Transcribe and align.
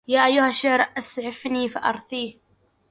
يا 0.07 0.25
أيها 0.25 0.47
الشعر 0.49 0.81
أسعفني 0.97 1.67
فأرثيه 1.69 2.39